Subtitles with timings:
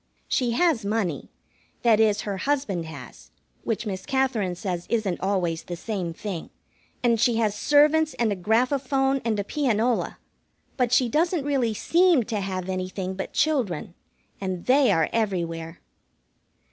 [0.27, 1.29] She has money
[1.83, 3.29] that is, her husband has,
[3.63, 6.49] which Miss Katherine says isn't always the same thing.
[7.03, 10.17] And she has servants and a graphophone and a pianola,
[10.75, 13.93] but she doesn't really seem to have anything but children,
[14.41, 15.81] and they are everywhere.